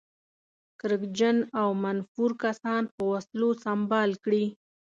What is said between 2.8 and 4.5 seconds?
په وسلو سمبال کړي.